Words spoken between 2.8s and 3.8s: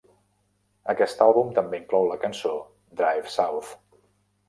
"Drive South".